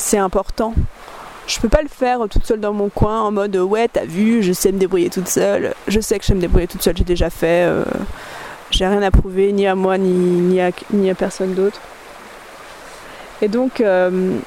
c'est 0.00 0.18
important. 0.18 0.74
Je 1.46 1.58
peux 1.58 1.68
pas 1.68 1.82
le 1.82 1.88
faire 1.88 2.20
toute 2.28 2.46
seule 2.46 2.60
dans 2.60 2.72
mon 2.72 2.88
coin 2.88 3.22
en 3.22 3.32
mode 3.32 3.56
ouais 3.56 3.88
t'as 3.88 4.04
vu 4.04 4.42
je 4.42 4.52
sais 4.52 4.72
me 4.72 4.78
débrouiller 4.78 5.10
toute 5.10 5.28
seule. 5.28 5.74
Je 5.88 6.00
sais 6.00 6.18
que 6.18 6.22
je 6.22 6.28
sais 6.28 6.34
me 6.34 6.40
débrouiller 6.40 6.66
toute 6.66 6.82
seule, 6.82 6.96
j'ai 6.96 7.04
déjà 7.04 7.30
fait. 7.30 7.64
Euh, 7.66 7.84
j'ai 8.70 8.86
rien 8.86 9.02
à 9.02 9.10
prouver 9.10 9.52
ni 9.52 9.66
à 9.66 9.74
moi 9.74 9.98
ni, 9.98 10.60
à, 10.60 10.70
ni 10.92 11.10
à 11.10 11.14
personne 11.14 11.54
d'autre. 11.54 11.80
Et 13.42 13.48
donc, 13.48 13.80
euh, 13.80 14.38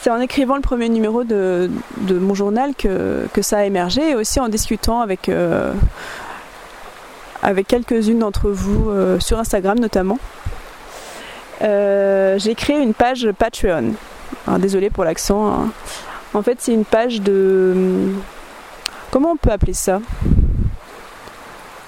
c'est 0.00 0.10
en 0.10 0.20
écrivant 0.20 0.56
le 0.56 0.62
premier 0.62 0.88
numéro 0.88 1.24
de, 1.24 1.70
de 1.98 2.18
mon 2.18 2.34
journal 2.34 2.74
que, 2.76 3.26
que, 3.32 3.42
ça 3.42 3.58
a 3.58 3.64
émergé 3.64 4.10
et 4.10 4.14
aussi 4.14 4.40
en 4.40 4.48
discutant 4.48 5.00
avec, 5.00 5.28
euh, 5.28 5.72
avec 7.42 7.66
quelques-unes 7.66 8.18
d'entre 8.18 8.50
vous 8.50 8.90
euh, 8.90 9.18
sur 9.20 9.38
Instagram 9.38 9.78
notamment. 9.78 10.18
Euh, 11.62 12.38
j'ai 12.38 12.54
créé 12.54 12.78
une 12.78 12.94
page 12.94 13.28
Patreon. 13.38 13.92
Alors, 14.46 14.58
désolé 14.58 14.90
pour 14.90 15.04
l'accent. 15.04 15.52
Hein. 15.52 15.68
En 16.34 16.42
fait, 16.42 16.58
c'est 16.60 16.72
une 16.72 16.84
page 16.84 17.20
de. 17.20 18.12
Comment 19.10 19.32
on 19.32 19.36
peut 19.36 19.50
appeler 19.50 19.74
ça? 19.74 20.00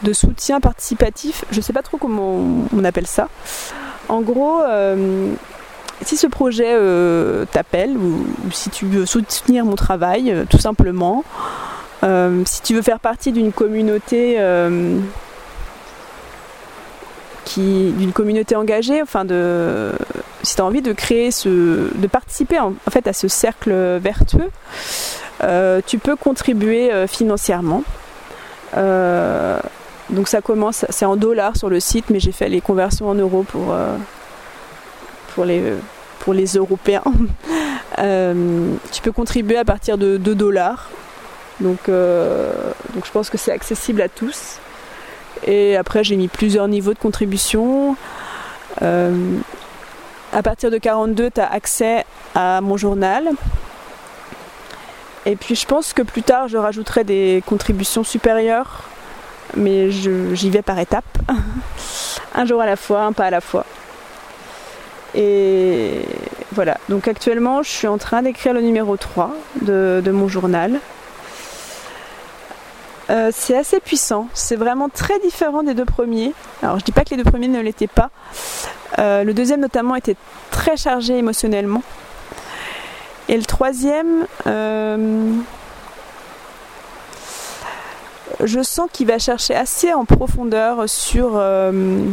De 0.02 0.12
soutien 0.12 0.61
participatif. 0.61 1.44
Je 1.50 1.61
sais 1.61 1.73
pas 1.73 1.82
trop 1.82 1.97
comment 1.97 2.40
on 2.76 2.85
appelle 2.85 3.06
ça. 3.06 3.28
En 4.09 4.21
gros, 4.21 4.61
euh, 4.62 5.32
si 6.04 6.16
ce 6.16 6.26
projet 6.26 6.73
euh, 6.73 7.44
t'appelle 7.50 7.97
ou, 7.97 8.26
si 8.50 8.71
tu 8.71 8.87
veux 8.87 9.06
soutenir 9.06 9.64
mon 9.64 9.76
travail, 9.76 10.32
euh, 10.32 10.44
tout 10.49 10.59
simplement, 10.59 11.25
euh, 12.02 12.42
si 12.44 12.62
tu 12.62 12.75
veux 12.75 12.82
faire 12.82 13.00
partie 13.00 13.32
d'une 13.32 13.52
communauté 13.52 14.38
d'une 17.56 18.12
communauté 18.12 18.56
engagée, 18.56 19.02
enfin 19.02 19.25
de 19.25 19.92
si 20.43 20.57
tu 20.57 20.61
as 20.63 20.65
envie 20.65 20.83
de 20.83 20.93
créer 20.93 21.31
ce 21.31 21.49
de 21.95 22.07
participer 22.07 22.59
en, 22.59 22.75
fait 22.91 23.07
à 23.07 23.13
ce 23.13 23.29
cercle 23.29 23.73
vertueux, 23.99 24.51
euh, 25.43 25.81
tu 25.87 25.99
peux 25.99 26.17
contribuer 26.17 26.91
financièrement. 27.07 27.85
donc 28.75 30.29
ça 30.29 30.41
commence, 30.41 30.85
c'est 30.89 31.05
en 31.05 31.17
dollars 31.17 31.57
sur 31.57 31.69
le 31.69 31.81
site, 31.81 32.11
mais 32.11 32.21
j'ai 32.21 32.33
fait 32.33 32.49
les 32.49 32.61
conversions 32.61 33.09
en 33.09 33.15
euros 33.15 33.45
pour 35.35 35.45
les, 35.45 36.57
Européens. 36.57 37.03
euh, 37.99 38.75
tu 38.93 39.03
peux 39.03 39.13
contribuer 39.13 39.57
à 39.57 39.65
partir 39.65 39.99
de 39.99 40.17
2 40.17 40.35
dollars. 40.35 40.91
Donc, 41.61 41.89
euh, 41.89 42.53
donc 42.95 43.07
je 43.07 43.11
pense 43.11 43.31
que 43.31 43.39
c'est 43.39 43.53
accessible 43.53 44.03
à 44.03 44.09
tous. 44.09 44.59
Et 45.47 45.77
après 45.77 46.05
j'ai 46.05 46.17
mis 46.17 46.29
plusieurs 46.29 46.69
niveaux 46.69 46.95
de 46.95 46.99
contribution. 46.99 47.97
À 50.33 50.43
partir 50.43 50.71
de 50.71 50.79
42, 50.79 51.31
tu 51.31 51.41
as 51.41 51.53
accès 51.53 52.05
à 52.35 52.61
mon 52.62 52.79
journal. 52.79 53.29
Et 55.27 55.37
puis 55.37 55.55
je 55.55 55.67
pense 55.67 55.93
que 55.93 56.03
plus 56.03 56.23
tard 56.23 56.49
je 56.49 56.57
rajouterai 56.57 57.05
des 57.05 57.43
contributions 57.47 58.03
supérieures. 58.03 58.85
Mais 59.57 59.91
j'y 59.91 60.49
vais 60.49 60.62
par 60.62 60.79
étapes. 60.79 61.19
un 62.35 62.47
jour 62.47 62.62
à 62.62 62.67
la 62.67 62.77
fois, 62.77 63.03
un 63.03 63.12
pas 63.12 63.27
à 63.27 63.31
la 63.31 63.43
fois. 63.43 63.67
Et 65.15 66.07
voilà, 66.53 66.79
donc 66.89 67.07
actuellement 67.07 67.62
je 67.62 67.69
suis 67.69 67.87
en 67.87 67.99
train 67.99 68.23
d'écrire 68.23 68.55
le 68.55 68.62
numéro 68.62 68.97
3 68.97 69.35
de, 69.61 70.01
de 70.03 70.11
mon 70.11 70.29
journal. 70.29 70.81
Euh, 73.11 73.31
c'est 73.31 73.57
assez 73.57 73.81
puissant, 73.81 74.29
c'est 74.33 74.57
vraiment 74.57 74.89
très 74.89 75.19
différent 75.19 75.62
des 75.62 75.75
deux 75.75 75.85
premiers. 75.85 76.33
Alors 76.62 76.79
je 76.79 76.85
dis 76.85 76.93
pas 76.93 77.05
que 77.05 77.11
les 77.11 77.23
deux 77.23 77.31
premiers 77.31 77.49
ne 77.49 77.61
l'étaient 77.61 77.87
pas. 77.87 78.11
Euh, 78.99 79.25
le 79.25 79.35
deuxième 79.35 79.61
notamment 79.61 79.97
était 79.97 80.17
très 80.51 80.77
chargé 80.77 81.17
émotionnellement. 81.17 81.83
Et 83.29 83.37
le 83.37 83.45
troisième, 83.45 84.27
euh, 84.47 85.33
je 88.43 88.63
sens 88.63 88.89
qu'il 88.93 89.07
va 89.07 89.19
chercher 89.19 89.55
assez 89.55 89.93
en 89.93 90.05
profondeur 90.05 90.89
sur 90.89 91.33
euh, 91.37 92.05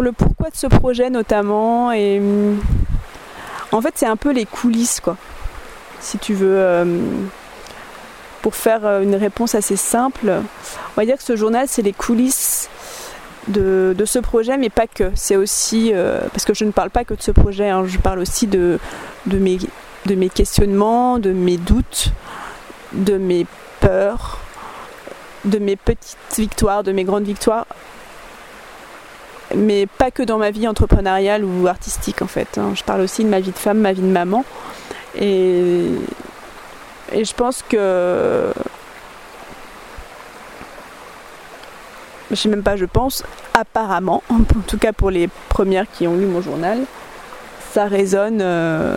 le 0.00 0.12
pourquoi 0.12 0.50
de 0.50 0.56
ce 0.56 0.68
projet 0.68 1.10
notamment 1.10 1.88
en 1.88 3.80
fait 3.82 3.92
c'est 3.96 4.06
un 4.06 4.14
peu 4.14 4.30
les 4.30 4.46
coulisses 4.46 5.00
quoi 5.00 5.16
si 5.98 6.18
tu 6.18 6.34
veux 6.34 6.86
pour 8.42 8.54
faire 8.54 9.00
une 9.00 9.16
réponse 9.16 9.56
assez 9.56 9.74
simple 9.74 10.30
on 10.30 11.00
va 11.00 11.04
dire 11.04 11.16
que 11.16 11.24
ce 11.24 11.34
journal 11.34 11.66
c'est 11.68 11.82
les 11.82 11.92
coulisses 11.92 12.70
de, 13.48 14.04
ce 14.04 14.18
projet 14.18 14.56
mais 14.56 14.70
pas 14.70 14.86
que 14.86 15.10
c'est 15.14 15.36
aussi 15.36 15.92
euh, 15.92 16.20
parce 16.32 16.44
que 16.44 16.54
je 16.54 16.64
ne 16.64 16.70
parle 16.70 16.90
pas 16.90 17.04
que 17.04 17.14
de 17.14 17.22
ce 17.22 17.30
projet 17.30 17.68
hein, 17.68 17.84
je 17.86 17.98
parle 17.98 18.18
aussi 18.18 18.46
de, 18.46 18.78
de, 19.26 19.38
mes, 19.38 19.58
de 20.06 20.14
mes 20.14 20.28
questionnements 20.28 21.18
de 21.18 21.32
mes 21.32 21.56
doutes 21.56 22.12
de 22.92 23.16
mes 23.16 23.46
peurs 23.80 24.38
de 25.44 25.58
mes 25.58 25.76
petites 25.76 26.18
victoires 26.36 26.82
de 26.82 26.92
mes 26.92 27.04
grandes 27.04 27.24
victoires 27.24 27.66
mais 29.54 29.86
pas 29.86 30.10
que 30.10 30.22
dans 30.22 30.38
ma 30.38 30.50
vie 30.50 30.68
entrepreneuriale 30.68 31.44
ou 31.44 31.66
artistique 31.66 32.22
en 32.22 32.26
fait. 32.26 32.58
Hein. 32.58 32.72
Je 32.74 32.84
parle 32.84 33.00
aussi 33.00 33.24
de 33.24 33.28
ma 33.28 33.40
vie 33.40 33.50
de 33.50 33.58
femme, 33.58 33.78
ma 33.78 33.92
vie 33.92 34.02
de 34.02 34.06
maman. 34.06 34.44
Et, 35.16 35.86
et 37.12 37.24
je 37.24 37.34
pense 37.34 37.62
que. 37.62 38.52
Je 42.30 42.36
sais 42.36 42.48
même 42.48 42.62
pas, 42.62 42.76
je 42.76 42.84
pense, 42.84 43.24
apparemment, 43.54 44.22
en 44.30 44.42
tout 44.66 44.78
cas 44.78 44.92
pour 44.92 45.10
les 45.10 45.28
premières 45.48 45.90
qui 45.90 46.06
ont 46.06 46.14
lu 46.14 46.26
mon 46.26 46.40
journal, 46.40 46.80
ça 47.72 47.86
résonne, 47.86 48.40
euh, 48.40 48.96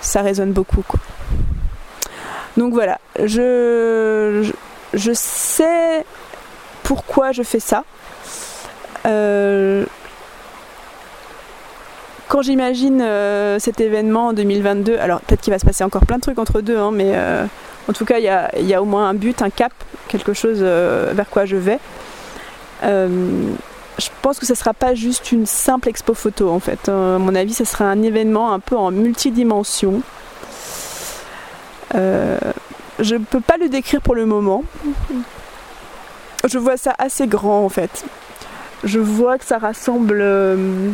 ça 0.00 0.22
résonne 0.22 0.52
beaucoup. 0.52 0.82
Donc 2.56 2.72
voilà, 2.72 2.98
je, 3.22 4.50
je, 4.92 5.12
sais 5.14 6.04
pourquoi 6.82 7.32
je 7.32 7.42
fais 7.42 7.60
ça. 7.60 7.84
Euh, 9.06 9.84
quand 12.26 12.42
j'imagine 12.42 13.00
euh, 13.00 13.58
cet 13.58 13.80
événement 13.80 14.28
en 14.28 14.32
2022, 14.32 14.98
alors 14.98 15.20
peut-être 15.20 15.40
qu'il 15.40 15.52
va 15.52 15.58
se 15.58 15.64
passer 15.64 15.84
encore 15.84 16.04
plein 16.04 16.16
de 16.16 16.22
trucs 16.22 16.38
entre 16.38 16.60
deux, 16.60 16.76
hein, 16.76 16.90
mais 16.92 17.14
en 17.88 17.92
tout 17.92 18.04
cas 18.04 18.18
il 18.18 18.24
y, 18.24 18.66
y 18.66 18.74
a, 18.74 18.82
au 18.82 18.84
moins 18.84 19.08
un 19.08 19.14
but, 19.14 19.40
un 19.40 19.50
cap, 19.50 19.72
quelque 20.08 20.32
chose 20.32 20.60
vers 20.60 21.30
quoi 21.30 21.46
je 21.46 21.56
vais. 21.56 21.78
Je 22.82 24.08
pense 24.22 24.38
que 24.38 24.46
ce 24.46 24.52
ne 24.52 24.56
sera 24.56 24.74
pas 24.74 24.94
juste 24.94 25.32
une 25.32 25.46
simple 25.46 25.88
expo 25.88 26.14
photo 26.14 26.50
en 26.50 26.60
fait. 26.60 26.88
à 26.88 27.18
mon 27.18 27.34
avis, 27.34 27.54
ce 27.54 27.64
sera 27.64 27.86
un 27.86 28.02
événement 28.02 28.52
un 28.52 28.60
peu 28.60 28.76
en 28.76 28.90
multidimension. 28.90 30.02
je 31.94 32.38
ne 33.00 33.18
peux 33.18 33.40
pas 33.40 33.56
le 33.56 33.68
décrire 33.68 34.00
pour 34.00 34.14
le 34.14 34.26
moment. 34.26 34.64
Je 36.46 36.58
vois 36.58 36.76
ça 36.76 36.94
assez 36.98 37.26
grand 37.26 37.64
en 37.64 37.68
fait 37.68 38.04
je 38.84 38.98
vois 38.98 39.38
que 39.38 39.44
ça 39.44 39.58
rassemble 39.58 40.18
euh, 40.20 40.90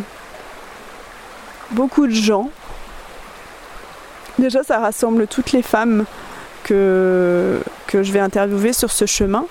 beaucoup 1.70 2.06
de 2.06 2.12
gens. 2.12 2.50
Déjà, 4.38 4.62
ça 4.62 4.78
rassemble 4.78 5.26
toutes 5.26 5.52
les 5.52 5.62
femmes 5.62 6.04
que, 6.64 7.60
que 7.86 8.02
je 8.02 8.12
vais 8.12 8.20
interviewer 8.20 8.72
sur 8.72 8.90
ce 8.90 9.06
chemin. 9.06 9.46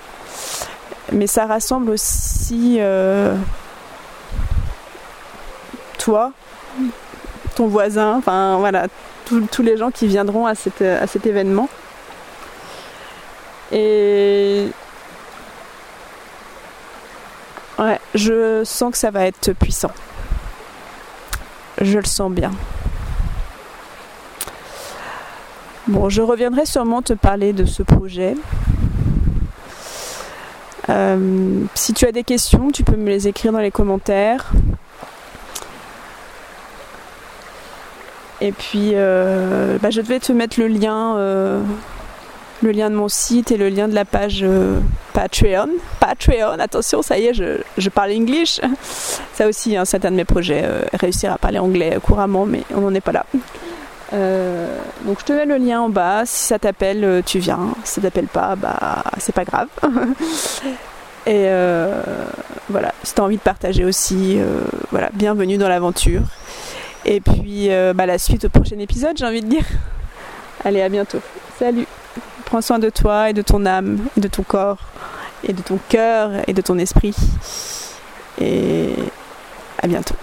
Mais 1.12 1.26
ça 1.26 1.46
rassemble 1.46 1.90
aussi 1.90 2.76
euh, 2.80 3.36
toi, 5.98 6.32
ton 7.54 7.66
voisin, 7.66 8.16
enfin 8.16 8.56
voilà, 8.58 8.86
tous 9.24 9.62
les 9.62 9.76
gens 9.76 9.90
qui 9.90 10.06
viendront 10.06 10.46
à, 10.46 10.52
à 10.52 11.06
cet 11.06 11.26
événement. 11.26 11.68
Et 13.72 14.68
Ouais, 17.76 17.98
je 18.14 18.62
sens 18.64 18.92
que 18.92 18.98
ça 18.98 19.10
va 19.10 19.26
être 19.26 19.52
puissant. 19.52 19.90
Je 21.80 21.98
le 21.98 22.04
sens 22.04 22.30
bien. 22.30 22.52
Bon, 25.88 26.08
je 26.08 26.22
reviendrai 26.22 26.66
sûrement 26.66 27.02
te 27.02 27.14
parler 27.14 27.52
de 27.52 27.64
ce 27.64 27.82
projet. 27.82 28.36
Euh, 30.90 31.64
si 31.74 31.94
tu 31.94 32.06
as 32.06 32.12
des 32.12 32.24
questions, 32.24 32.70
tu 32.70 32.84
peux 32.84 32.96
me 32.96 33.08
les 33.08 33.28
écrire 33.28 33.52
dans 33.52 33.60
les 33.60 33.70
commentaires. 33.70 34.52
Et 38.40 38.52
puis, 38.52 38.90
euh, 38.94 39.78
bah, 39.80 39.90
je 39.90 40.00
devais 40.00 40.20
te 40.20 40.32
mettre 40.32 40.60
le 40.60 40.66
lien 40.66 41.16
euh, 41.16 41.62
le 42.62 42.72
lien 42.72 42.90
de 42.90 42.94
mon 42.94 43.08
site 43.08 43.50
et 43.52 43.56
le 43.56 43.68
lien 43.68 43.88
de 43.88 43.94
la 43.94 44.04
page 44.04 44.44
Patreon. 45.12 45.68
Patreon, 46.00 46.58
attention, 46.58 47.02
ça 47.02 47.18
y 47.18 47.26
est, 47.26 47.34
je, 47.34 47.88
parle 47.88 48.12
English. 48.12 48.60
Ça 49.34 49.48
aussi, 49.48 49.76
hein, 49.76 49.84
c'est 49.84 50.04
un 50.04 50.10
de 50.10 50.16
mes 50.16 50.24
projets, 50.24 50.64
réussir 50.94 51.32
à 51.32 51.38
parler 51.38 51.58
anglais 51.58 51.98
couramment, 52.02 52.46
mais 52.46 52.62
on 52.74 52.80
n'en 52.80 52.94
est 52.94 53.02
pas 53.02 53.12
là. 53.12 53.26
Euh, 54.14 54.78
donc 55.04 55.18
je 55.20 55.24
te 55.24 55.32
mets 55.32 55.46
le 55.46 55.56
lien 55.56 55.80
en 55.80 55.88
bas. 55.88 56.24
Si 56.24 56.46
ça 56.46 56.58
t'appelle, 56.58 57.04
euh, 57.04 57.22
tu 57.24 57.38
viens. 57.38 57.74
Si 57.84 57.94
ça 57.94 58.00
t'appelle 58.00 58.26
pas, 58.26 58.56
bah 58.56 59.02
c'est 59.18 59.34
pas 59.34 59.44
grave. 59.44 59.68
et 61.26 61.48
euh, 61.48 62.02
voilà, 62.68 62.92
si 63.02 63.14
tu 63.14 63.20
as 63.20 63.24
envie 63.24 63.36
de 63.36 63.42
partager 63.42 63.84
aussi, 63.84 64.38
voilà, 64.90 65.10
bienvenue 65.12 65.58
dans 65.58 65.68
l'aventure. 65.68 66.22
Et 67.04 67.20
puis 67.20 67.68
bah, 67.94 68.06
la 68.06 68.18
suite 68.18 68.44
au 68.44 68.48
prochain 68.48 68.78
épisode, 68.78 69.16
j'ai 69.16 69.26
envie 69.26 69.42
de 69.42 69.48
dire. 69.48 69.66
Allez, 70.64 70.80
à 70.80 70.88
bientôt. 70.88 71.20
Salut 71.58 71.86
Prends 72.46 72.60
soin 72.62 72.78
de 72.78 72.90
toi 72.90 73.30
et 73.30 73.32
de 73.32 73.42
ton 73.42 73.66
âme 73.66 73.98
et 74.16 74.20
de 74.20 74.28
ton 74.28 74.42
corps 74.42 74.78
et 75.42 75.52
de 75.52 75.60
ton 75.60 75.78
cœur 75.88 76.30
et 76.46 76.52
de 76.52 76.60
ton 76.60 76.78
esprit. 76.78 77.14
Et 78.40 78.94
à 79.82 79.86
bientôt. 79.86 80.14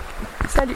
Salut 0.47 0.75